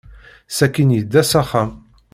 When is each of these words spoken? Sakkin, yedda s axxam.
Sakkin, 0.57 0.89
yedda 0.95 1.21
s 1.29 1.33
axxam. 1.41 1.69